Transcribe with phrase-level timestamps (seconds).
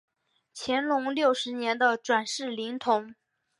[0.55, 3.13] 乾隆六十年的转世灵童。